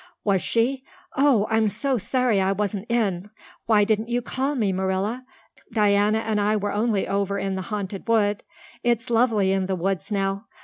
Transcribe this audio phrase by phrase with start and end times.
[0.23, 0.83] "Was she?
[1.15, 3.29] Oh, I'm so sorry I wasn't in.
[3.67, 5.27] Why didn't you call me, Marilla?
[5.71, 8.41] Diana and I were only over in the Haunted Wood.
[8.83, 10.45] It's lovely in the woods now.